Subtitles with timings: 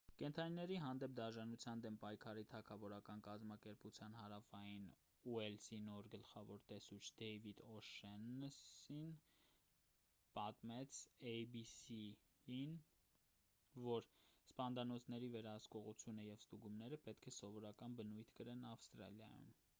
[0.19, 4.85] կենդանիների հանդեպ դաժանության դեմ պայքարի թագավորական կազմակերպության հարավային
[5.33, 9.03] ուելսի նոր գլխավոր տեսուչ դեյվիդ օ'շեննըսին
[10.39, 11.01] պատմեց
[11.33, 12.73] էյ-բի-սի-ին
[13.91, 14.07] որ
[14.47, 19.53] սպանդանոցների վերահսկողությունը և ստուգումները պետք է սովորական բնույթ կրեն ավստրալիայում